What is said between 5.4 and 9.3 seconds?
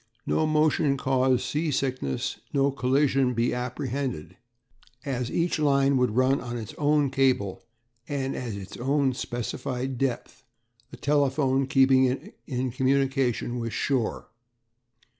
line would run on its own cable, and at its own